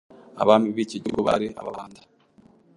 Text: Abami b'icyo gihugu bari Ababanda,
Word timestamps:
Abami 0.41 0.67
b'icyo 0.75 0.97
gihugu 1.03 1.21
bari 1.27 1.47
Ababanda, 1.61 2.01